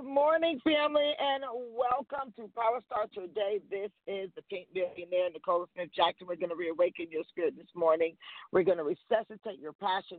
[0.00, 1.44] Morning, family, and
[1.76, 3.60] welcome to Power Start Your Day.
[3.70, 6.26] This is the Pink Millionaire, Nicola Smith Jackson.
[6.26, 8.16] We're going to reawaken your spirit this morning.
[8.52, 10.18] We're going to resuscitate your passion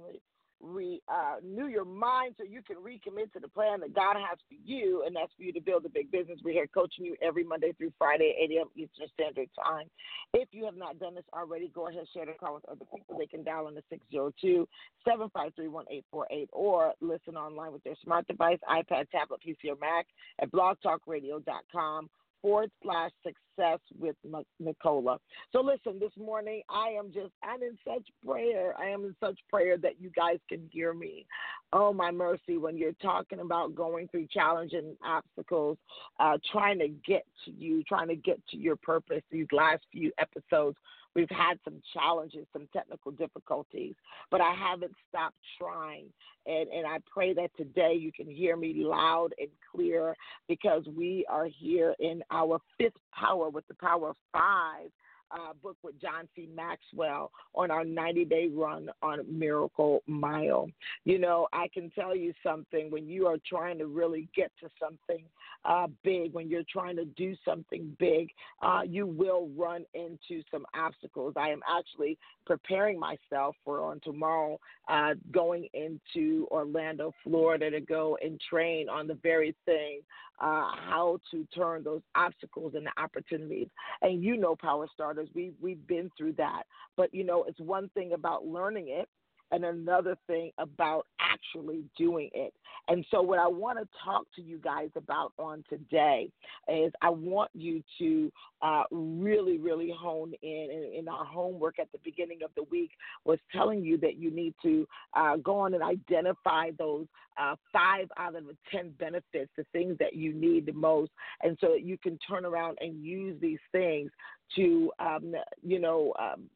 [0.63, 4.55] renew uh, your mind so you can recommit to the plan that God has for
[4.65, 6.39] you, and that's for you to build a big business.
[6.43, 8.67] We're here coaching you every Monday through Friday, 8 a.m.
[8.75, 9.87] Eastern Standard Time.
[10.33, 13.17] If you have not done this already, go ahead share the call with other people.
[13.17, 14.67] They can dial in the 602
[15.05, 20.07] 753 1848 or listen online with their smart device, iPad, tablet, PC, or Mac
[20.41, 22.09] at blogtalkradio.com
[22.43, 24.15] forward slash success with
[24.59, 25.17] Nicola.
[25.51, 28.75] So listen, this morning I am just I'm in such prayer.
[28.77, 31.25] I am in such prayer that you guys can hear me.
[31.71, 35.77] Oh my mercy, when you're talking about going through challenging obstacles,
[36.19, 39.21] uh, trying to get to you, trying to get to your purpose.
[39.31, 40.77] These last few episodes
[41.15, 43.93] We've had some challenges, some technical difficulties,
[44.31, 46.05] but I haven't stopped trying.
[46.45, 50.15] And, and I pray that today you can hear me loud and clear
[50.47, 54.89] because we are here in our fifth power with the power of five
[55.33, 56.47] uh, book with John C.
[56.55, 60.69] Maxwell on our 90 day run on Miracle Mile.
[61.05, 64.69] You know, I can tell you something when you are trying to really get to
[64.79, 65.23] something
[65.65, 68.29] uh, big, when you're trying to do something big,
[68.61, 71.33] uh, you will run into some obstacles.
[71.37, 74.59] I am actually preparing myself for on tomorrow
[74.89, 80.01] uh, going into Orlando, Florida to go and train on the very thing
[80.39, 83.67] uh, how to turn those obstacles into opportunities.
[84.01, 86.63] And you know, Power Starters, we, we've been through that.
[86.97, 89.07] But, you know, it's one thing about learning it
[89.53, 92.53] and another thing about actually doing it.
[92.87, 96.29] And so, what I want to talk to you guys about on today
[96.67, 98.31] is I want you to
[98.61, 100.49] uh, really, really hone in.
[100.71, 100.83] in.
[100.93, 102.91] In our homework at the beginning of the week
[103.25, 107.07] was telling you that you need to uh, go on and identify those
[107.39, 111.11] uh, five out of the 10 benefits, the things that you need the most.
[111.41, 114.11] And so that you can turn around and use these things
[114.55, 116.49] to, um, you know, um,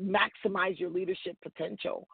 [0.00, 2.06] maximize your leadership potential.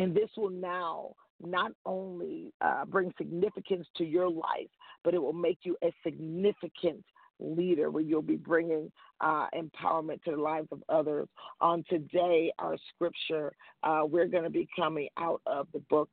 [0.00, 1.10] And this will now
[1.44, 4.70] not only uh, bring significance to your life,
[5.04, 7.04] but it will make you a significant
[7.38, 8.90] leader where you'll be bringing
[9.20, 11.28] uh, empowerment to the lives of others.
[11.60, 13.52] On today, our scripture,
[13.82, 16.08] uh, we're going to be coming out of the book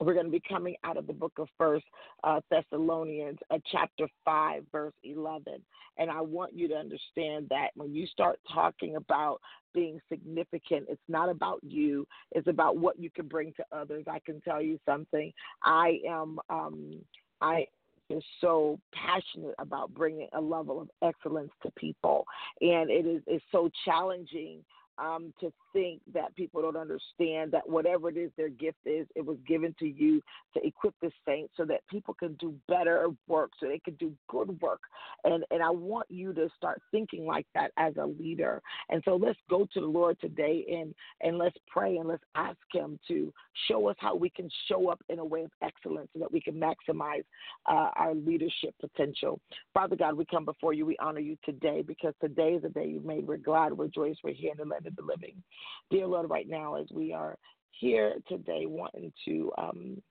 [0.00, 1.84] we're going to be coming out of the book of First
[2.24, 5.62] uh, Thessalonians, uh, chapter five, verse eleven.
[5.98, 9.40] And I want you to understand that when you start talking about
[9.74, 14.04] being significant, it's not about you; it's about what you can bring to others.
[14.08, 15.32] I can tell you something.
[15.62, 16.38] I am.
[16.48, 17.00] Um,
[17.40, 17.66] I
[18.10, 22.24] is so passionate about bringing a level of excellence to people,
[22.60, 24.64] and it is is so challenging
[24.98, 29.24] um, to think that people don't understand that whatever it is their gift is, it
[29.24, 30.22] was given to you
[30.54, 34.12] to equip the saints so that people can do better work, so they can do
[34.28, 34.80] good work.
[35.24, 38.60] And and I want you to start thinking like that as a leader.
[38.90, 42.58] And so let's go to the Lord today and and let's pray and let's ask
[42.72, 43.32] Him to
[43.68, 46.40] show us how we can show up in a way of excellence so that we
[46.40, 47.24] can maximize
[47.66, 49.40] uh, our leadership potential.
[49.74, 50.86] Father God, we come before you.
[50.86, 53.26] We honor you today because today is the day you made.
[53.26, 55.42] We're glad, we're joyous, we're here the land of the living.
[55.90, 57.36] Dear Lord, right now, as we are
[57.70, 60.02] here today, wanting to um,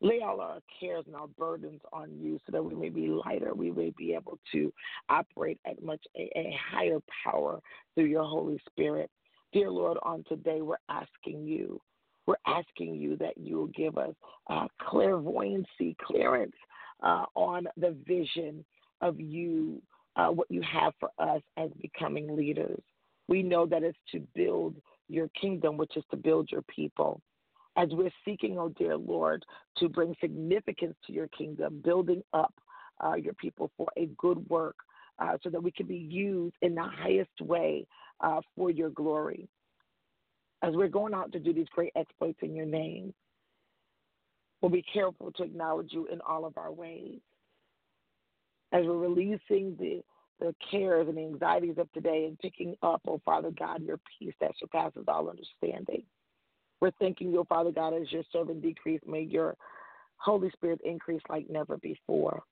[0.00, 3.52] lay all our cares and our burdens on you so that we may be lighter,
[3.54, 4.72] we may be able to
[5.08, 7.60] operate at much a, a higher power
[7.94, 9.10] through your Holy Spirit.
[9.52, 11.80] Dear Lord, on today, we're asking you,
[12.26, 14.14] we're asking you that you will give us
[14.48, 16.54] uh, clairvoyancy, clearance
[17.02, 18.64] uh, on the vision
[19.00, 19.82] of you,
[20.16, 22.80] uh, what you have for us as becoming leaders.
[23.30, 24.74] We know that it's to build
[25.08, 27.22] your kingdom, which is to build your people.
[27.76, 29.44] As we're seeking, oh dear Lord,
[29.78, 32.52] to bring significance to your kingdom, building up
[33.02, 34.74] uh, your people for a good work
[35.20, 37.86] uh, so that we can be used in the highest way
[38.20, 39.48] uh, for your glory.
[40.62, 43.14] As we're going out to do these great exploits in your name,
[44.60, 47.20] we'll be careful to acknowledge you in all of our ways.
[48.72, 50.02] As we're releasing the
[50.40, 54.34] the cares and the anxieties of today and picking up, oh Father God, your peace
[54.40, 56.02] that surpasses all understanding.
[56.80, 59.54] We're thanking you, Father God, as your servant decrease, may your
[60.16, 62.42] Holy Spirit increase like never before.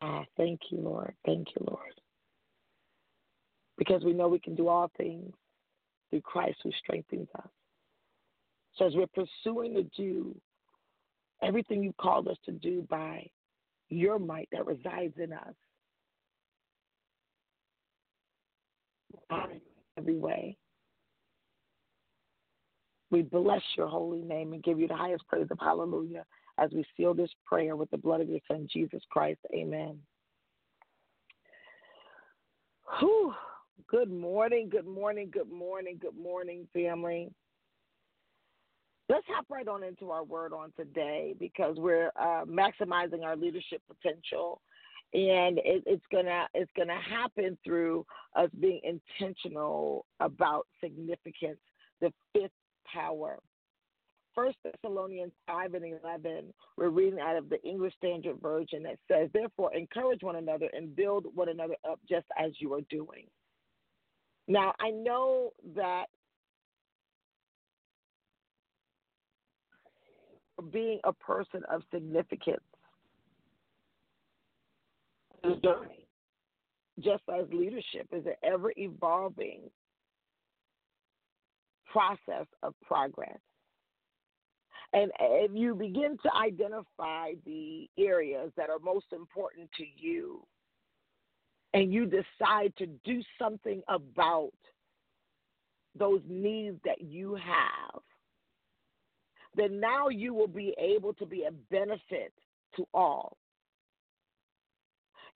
[0.00, 1.14] Ah, thank you, Lord.
[1.24, 1.92] Thank you, Lord.
[3.78, 5.32] Because we know we can do all things
[6.10, 7.48] through Christ who strengthens us.
[8.76, 10.34] So as we're pursuing to do
[11.42, 13.28] everything you've called us to do by
[13.88, 15.54] your might that resides in us,
[19.98, 20.56] every way.
[23.10, 26.24] We bless your holy name and give you the highest praise of hallelujah
[26.58, 29.40] as we seal this prayer with the blood of your Son, Jesus Christ.
[29.54, 29.98] Amen.
[32.98, 33.34] Whew.
[33.88, 37.30] Good morning, good morning, good morning, good morning, family.
[39.08, 43.82] Let's hop right on into our word on today because we're uh, maximizing our leadership
[43.88, 44.60] potential,
[45.12, 48.06] and it, it's gonna it's gonna happen through
[48.36, 51.58] us being intentional about significance.
[52.00, 52.52] The fifth
[52.92, 53.38] power.
[54.34, 59.28] First Thessalonians 5 and 11, we're reading out of the English Standard Version that says,
[59.34, 63.26] Therefore, encourage one another and build one another up just as you are doing.
[64.48, 66.06] Now, I know that
[70.70, 72.60] being a person of significance
[75.62, 76.06] journey,
[77.00, 79.60] just as leadership is an ever evolving
[81.90, 83.38] process of progress.
[84.94, 90.46] And if you begin to identify the areas that are most important to you,
[91.74, 94.52] and you decide to do something about
[95.98, 98.02] those needs that you have,
[99.54, 102.32] then now you will be able to be a benefit
[102.76, 103.36] to all.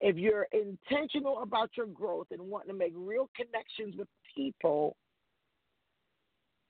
[0.00, 4.96] If you're intentional about your growth and wanting to make real connections with people,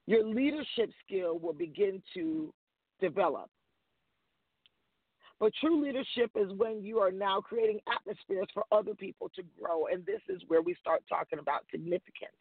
[0.06, 2.52] your leadership skill will begin to
[3.00, 3.50] develop.
[5.38, 9.86] But true leadership is when you are now creating atmospheres for other people to grow.
[9.86, 12.32] And this is where we start talking about significance.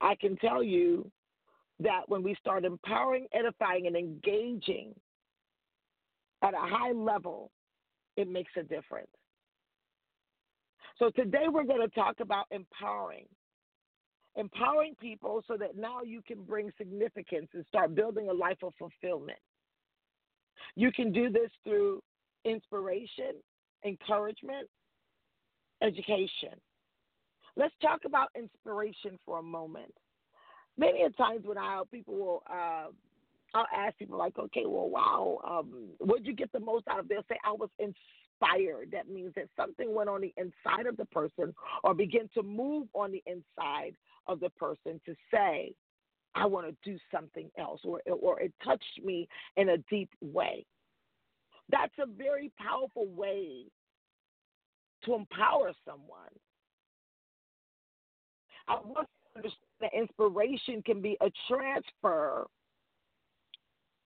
[0.00, 1.10] I can tell you
[1.80, 4.94] that when we start empowering, edifying, and engaging
[6.42, 7.50] at a high level,
[8.16, 9.08] it makes a difference.
[10.98, 13.26] So today we're going to talk about empowering
[14.36, 18.72] empowering people so that now you can bring significance and start building a life of
[18.78, 19.38] fulfillment.
[20.74, 22.00] You can do this through
[22.44, 23.34] inspiration,
[23.84, 24.68] encouragement,
[25.82, 26.50] education.
[27.56, 29.94] Let's talk about inspiration for a moment.
[30.76, 32.86] Many a times when I people will, uh,
[33.54, 36.98] I'll ask people like, okay, well, wow, um, what did you get the most out
[36.98, 37.08] of?
[37.08, 37.94] They'll say, I was inspired
[38.44, 38.90] inspired.
[38.92, 42.88] That means that something went on the inside of the person or began to move
[42.94, 43.94] on the inside
[44.26, 45.74] of the person to say,
[46.34, 50.66] I want to do something else, or, or it touched me in a deep way.
[51.70, 53.66] That's a very powerful way
[55.04, 56.32] to empower someone.
[58.66, 62.46] I want to understand that inspiration can be a transfer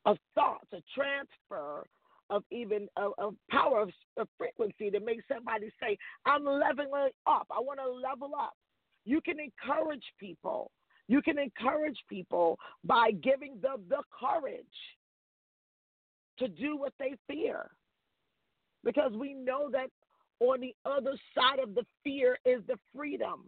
[0.07, 1.87] of thoughts, a transfer
[2.31, 7.47] of even a, of power of, of frequency to make somebody say, I'm leveling up.
[7.51, 8.55] I want to level up.
[9.05, 10.71] You can encourage people.
[11.07, 14.65] You can encourage people by giving them the courage
[16.39, 17.71] to do what they fear.
[18.85, 19.89] Because we know that
[20.41, 23.45] on the other side of the fear is the freedom.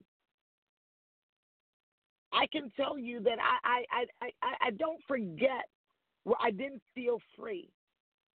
[2.32, 5.68] I can tell you that I, I, I, I, I don't forget
[6.25, 7.68] where I didn't feel free.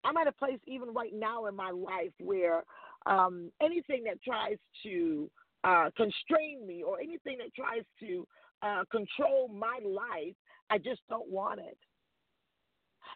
[0.04, 2.64] I'm at a place even right now in my life where
[3.06, 5.30] um, anything that tries to
[5.64, 8.28] uh, constrain me or anything that tries to
[8.64, 10.36] uh, control my life,
[10.70, 11.78] I just don't want it.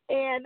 [0.09, 0.45] And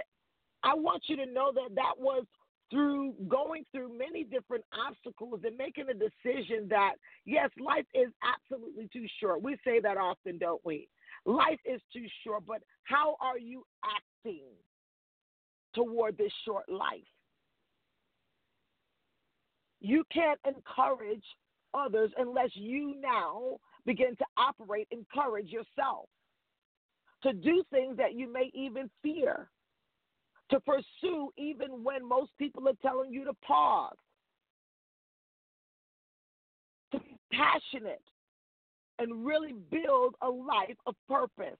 [0.63, 2.25] I want you to know that that was
[2.71, 6.93] through going through many different obstacles and making a decision that,
[7.25, 9.41] yes, life is absolutely too short.
[9.41, 10.87] We say that often, don't we?
[11.25, 14.45] Life is too short, but how are you acting?
[15.73, 16.99] toward this short life.
[19.81, 21.23] You can't encourage
[21.73, 26.09] others unless you now begin to operate, encourage yourself
[27.23, 29.49] to do things that you may even fear,
[30.51, 33.95] to pursue even when most people are telling you to pause,
[36.91, 38.01] to be passionate
[38.97, 41.59] and really build a life of purpose.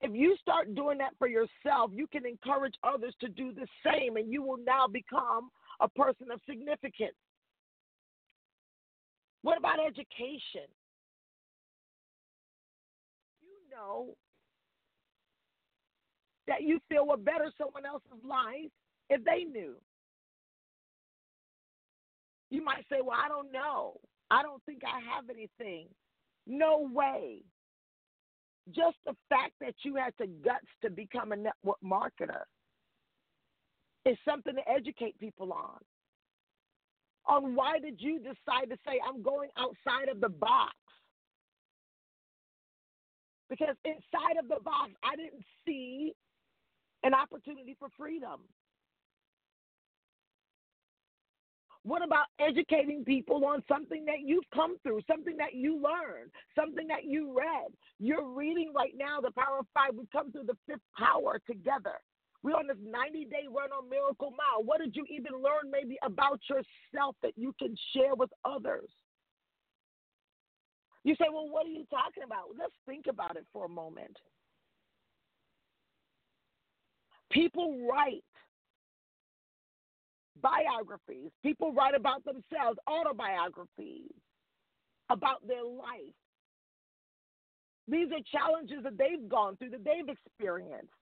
[0.00, 4.16] If you start doing that for yourself, you can encourage others to do the same,
[4.16, 5.50] and you will now become
[5.80, 7.16] a person of significance.
[9.42, 10.68] What about education?
[13.40, 14.14] You know
[16.48, 18.70] that you feel would better someone else's life
[19.08, 19.74] if they knew.
[22.50, 23.94] You might say, Well, I don't know.
[24.30, 25.86] I don't think I have anything.
[26.46, 27.38] No way.
[28.74, 32.42] Just the fact that you had the guts to become a network marketer
[34.04, 35.78] is something to educate people on.
[37.26, 40.74] On why did you decide to say, I'm going outside of the box?
[43.50, 46.14] Because inside of the box, I didn't see
[47.02, 48.40] an opportunity for freedom.
[51.84, 56.86] What about educating people on something that you've come through, something that you learned, something
[56.88, 57.72] that you read?
[57.98, 59.94] You're reading right now the Power of Five.
[59.96, 61.94] We've come through the fifth power together.
[62.42, 64.64] We're on this 90 day run on Miracle Mile.
[64.64, 68.90] What did you even learn maybe about yourself that you can share with others?
[71.04, 72.52] You say, well, what are you talking about?
[72.58, 74.16] Let's think about it for a moment.
[77.30, 78.24] People write
[80.40, 81.30] biographies.
[81.42, 84.12] People write about themselves, autobiographies
[85.10, 86.14] about their life.
[87.88, 90.92] These are challenges that they've gone through, that they've experienced,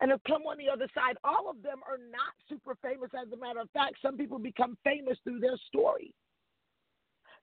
[0.00, 1.16] and have come on the other side.
[1.24, 3.10] All of them are not super famous.
[3.14, 6.12] As a matter of fact, some people become famous through their story.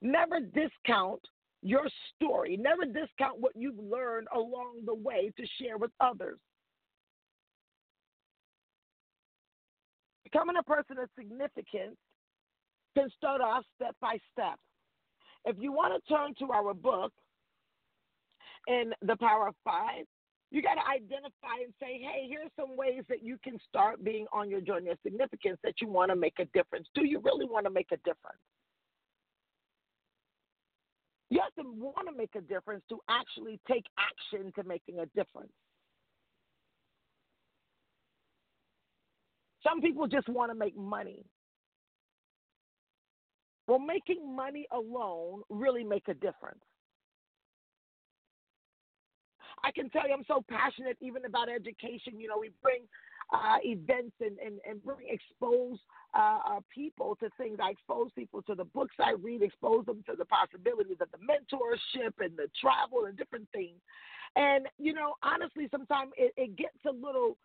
[0.01, 1.21] Never discount
[1.63, 6.39] your story, never discount what you've learned along the way to share with others.
[10.31, 11.97] Becoming a person of significance
[12.95, 14.57] can start off step by step.
[15.45, 17.11] If you want to turn to our book
[18.67, 20.05] in The Power of Five,
[20.51, 24.25] you got to identify and say, hey, here's some ways that you can start being
[24.33, 26.87] on your journey of significance that you want to make a difference.
[26.93, 28.39] Do you really want to make a difference?
[31.29, 35.05] You have to want to make a difference to actually take action to making a
[35.17, 35.53] difference.
[39.63, 41.25] Some people just want to make money.
[43.67, 46.59] Well, making money alone really make a difference.
[49.63, 52.19] I can tell you I'm so passionate even about education.
[52.19, 52.81] You know, we bring
[53.31, 55.77] uh, events and, and, and bring expose
[56.13, 57.59] uh, uh, people to things.
[57.61, 61.19] I expose people to the books I read, expose them to the possibilities of the
[61.19, 63.79] mentorship and the travel and different things.
[64.35, 67.37] And, you know, honestly, sometimes it, it gets a little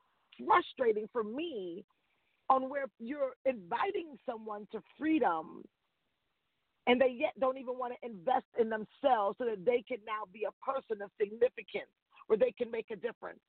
[0.45, 1.85] frustrating for me
[2.49, 5.63] on where you're inviting someone to freedom
[6.87, 10.25] and they yet don't even want to invest in themselves so that they can now
[10.33, 11.91] be a person of significance
[12.27, 13.41] where they can make a difference.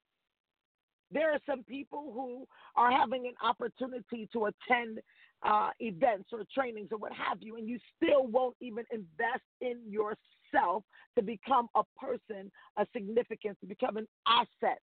[1.12, 5.00] There are some people who are having an opportunity to attend
[5.44, 9.80] uh, events or trainings or what have you, and you still won't even invest in
[9.88, 10.84] yourself
[11.16, 14.80] to become a person of significance, to become an asset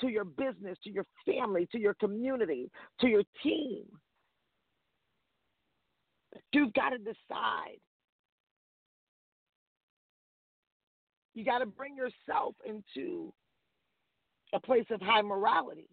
[0.00, 3.84] to your business, to your family, to your community, to your team.
[6.52, 7.78] You've got to decide.
[11.34, 13.32] You got to bring yourself into
[14.54, 15.88] a place of high morality.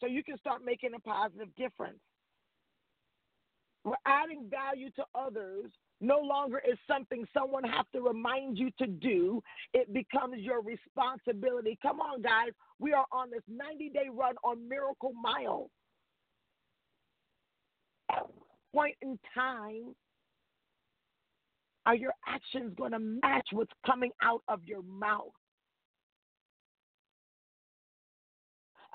[0.00, 1.98] So you can start making a positive difference.
[3.84, 5.70] We're adding value to others
[6.02, 9.40] no longer is something someone has to remind you to do.
[9.72, 11.78] It becomes your responsibility.
[11.80, 12.50] Come on, guys.
[12.80, 15.70] We are on this 90 day run on Miracle Mile.
[18.10, 18.26] At
[18.74, 19.94] point in time,
[21.86, 25.32] are your actions going to match what's coming out of your mouth?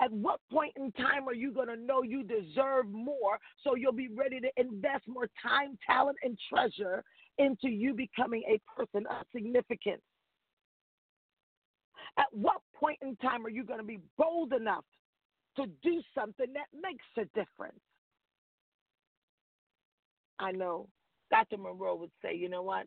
[0.00, 3.92] At what point in time are you going to know you deserve more so you'll
[3.92, 7.02] be ready to invest more time, talent, and treasure
[7.38, 10.02] into you becoming a person of significance?
[12.16, 14.84] At what point in time are you going to be bold enough
[15.56, 17.80] to do something that makes a difference?
[20.38, 20.88] I know
[21.30, 21.58] Dr.
[21.58, 22.86] Munroe would say, you know what?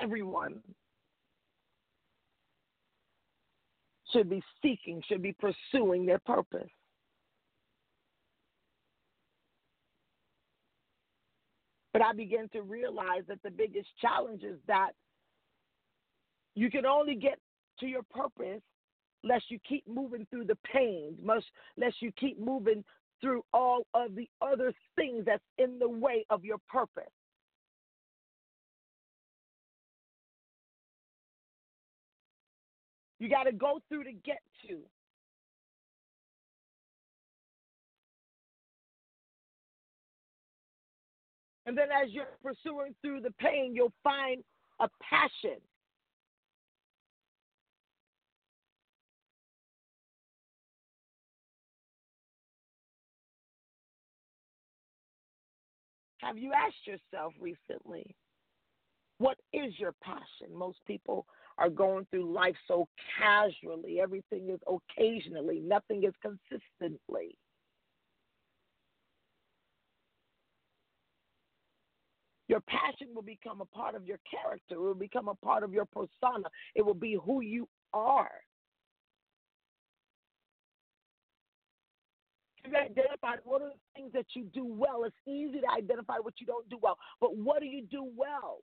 [0.00, 0.60] Everyone
[4.12, 6.70] should be seeking, should be pursuing their purpose.
[11.92, 14.90] But I began to realize that the biggest challenge is that
[16.54, 17.38] you can only get
[17.80, 18.60] to your purpose
[19.24, 21.44] lest you keep moving through the pain, much
[21.76, 22.84] less you keep moving
[23.20, 27.04] through all of the other things that's in the way of your purpose.
[33.18, 34.78] You got to go through to get to.
[41.66, 44.42] And then as you're pursuing through the pain, you'll find
[44.78, 45.58] a passion.
[56.18, 58.16] Have you asked yourself recently,
[59.18, 60.52] what is your passion?
[60.52, 61.26] Most people
[61.58, 64.00] are going through life so casually.
[64.00, 67.36] Everything is occasionally, nothing is consistently.
[72.48, 74.76] Your passion will become a part of your character.
[74.76, 76.48] It will become a part of your persona.
[76.74, 78.30] It will be who you are.
[82.64, 85.04] You identify what are the things that you do well.
[85.04, 88.58] It's easy to identify what you don't do well, but what do you do well?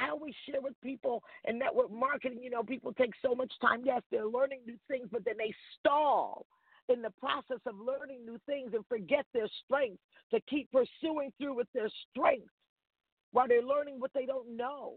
[0.00, 3.82] I always share with people in network marketing, you know, people take so much time.
[3.84, 6.46] Yes, they're learning new things, but then they stall
[6.88, 10.02] in the process of learning new things and forget their strengths
[10.32, 12.52] to keep pursuing through with their strengths
[13.32, 14.94] while they're learning what they don't know.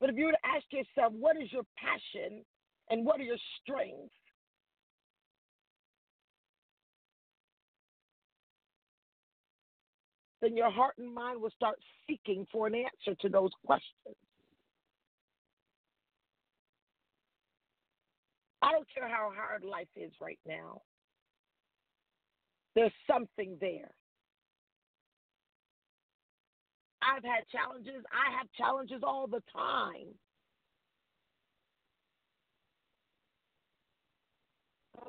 [0.00, 2.44] But if you were to ask yourself, what is your passion
[2.90, 4.14] and what are your strengths?
[10.40, 14.16] Then your heart and mind will start seeking for an answer to those questions.
[18.62, 20.82] I don't care how hard life is right now,
[22.74, 23.90] there's something there.
[27.02, 28.04] I've had challenges.
[28.12, 30.08] I have challenges all the time.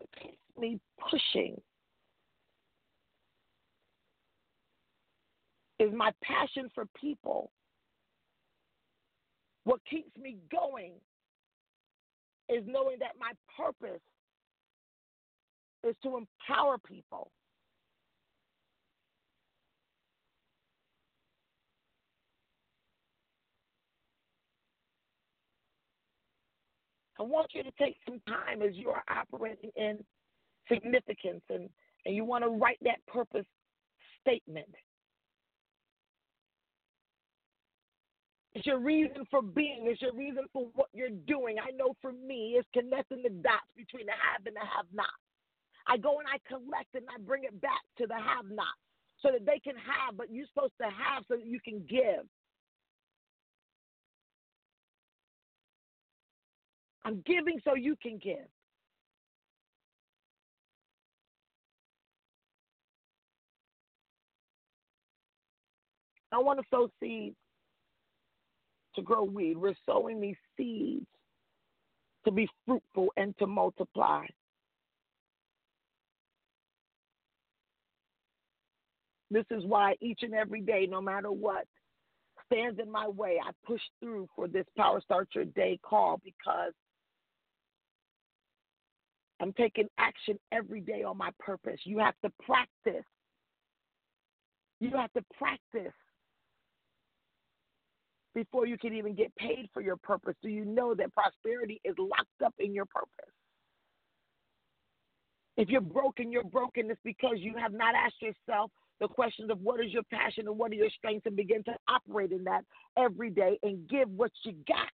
[0.01, 1.59] It keeps me pushing.
[5.79, 7.51] Is my passion for people.
[9.63, 10.93] What keeps me going
[12.49, 14.01] is knowing that my purpose
[15.87, 17.31] is to empower people.
[27.19, 29.99] I want you to take some time as you are operating in
[30.71, 31.69] significance and,
[32.05, 33.45] and you want to write that purpose
[34.21, 34.69] statement.
[38.59, 39.85] It's your reason for being.
[39.87, 41.55] It's your reason for what you're doing.
[41.65, 45.15] I know for me, it's connecting the dots between the have and the have not.
[45.87, 48.75] I go and I collect and I bring it back to the have not
[49.21, 52.27] so that they can have, but you're supposed to have so that you can give.
[57.05, 58.45] I'm giving so you can give.
[66.33, 67.37] I want to sow seeds
[68.99, 69.57] to grow weed.
[69.57, 71.05] We're sowing these seeds
[72.25, 74.25] to be fruitful and to multiply.
[79.31, 81.65] This is why each and every day, no matter what
[82.51, 86.73] stands in my way, I push through for this Power Start Your Day call because
[89.39, 91.79] I'm taking action every day on my purpose.
[91.83, 93.05] You have to practice.
[94.79, 95.93] You have to practice
[98.35, 100.35] before you can even get paid for your purpose.
[100.41, 103.33] Do you know that prosperity is locked up in your purpose?
[105.57, 106.89] If you're broken, you're broken.
[106.89, 110.57] It's because you have not asked yourself the questions of what is your passion and
[110.57, 112.63] what are your strengths and begin to operate in that
[112.97, 114.89] every day and give what you got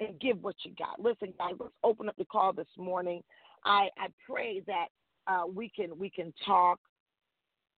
[0.00, 1.00] and give what you got.
[1.00, 3.22] Listen, guys, let's open up the call this morning.
[3.64, 4.86] I, I pray that
[5.26, 6.80] uh, we can we can talk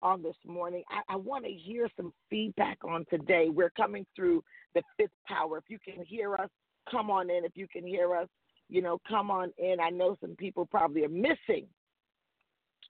[0.05, 0.85] on this morning.
[0.91, 3.49] I, I want to hear some feedback on today.
[3.49, 5.59] We're coming through the fifth power.
[5.59, 6.51] If you can hear us,
[6.91, 7.45] come on in.
[7.45, 8.29] If you can hear us,
[8.69, 9.81] you know, come on in.
[9.81, 11.67] I know some people probably are missing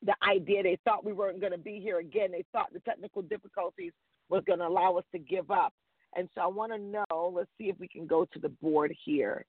[0.05, 0.63] the idea.
[0.63, 2.33] They thought we weren't going to be here again.
[2.33, 3.93] They thought the technical difficulties
[4.29, 5.73] was going to allow us to give up.
[6.17, 8.95] And so I want to know, let's see if we can go to the board
[9.05, 9.45] here.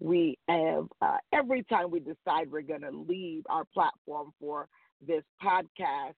[0.00, 4.68] We have, uh, every time we decide we're going to leave our platform for
[5.06, 6.14] this podcast,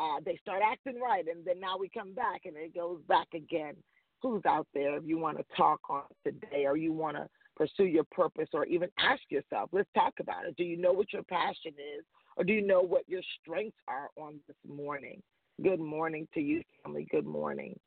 [0.00, 1.26] uh, they start acting right.
[1.28, 3.74] And then now we come back and it goes back again.
[4.22, 7.84] Who's out there if you want to talk on today or you want to pursue
[7.84, 10.56] your purpose or even ask yourself, let's talk about it.
[10.56, 12.04] Do you know what your passion is
[12.36, 15.22] or do you know what your strengths are on this morning?
[15.62, 17.06] Good morning to you, family.
[17.10, 17.78] Good morning.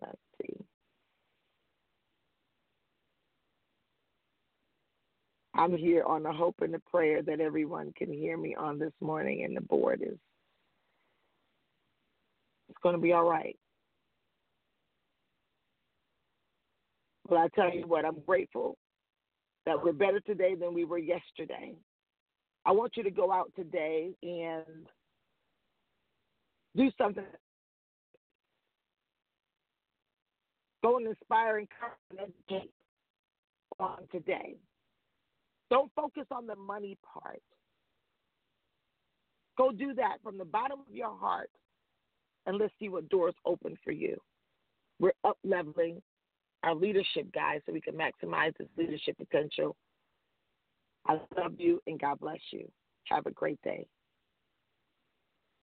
[0.00, 0.56] Let's see.
[5.54, 8.92] I'm here on the hope and the prayer that everyone can hear me on this
[9.00, 10.16] morning, and the board is
[12.82, 13.56] going to be all right.
[17.28, 18.76] But I tell you what, I'm grateful
[19.66, 21.74] that we're better today than we were yesterday.
[22.64, 24.86] I want you to go out today and
[26.76, 27.24] Do something.
[30.82, 31.68] Go and inspire, and
[32.18, 32.70] educate
[33.78, 34.54] on today.
[35.70, 37.42] Don't focus on the money part.
[39.58, 41.50] Go do that from the bottom of your heart
[42.46, 44.16] and let's see what doors open for you.
[44.98, 46.02] We're up leveling
[46.62, 49.76] our leadership, guys, so we can maximize this leadership potential.
[51.06, 52.70] I love you and God bless you.
[53.04, 53.86] Have a great day.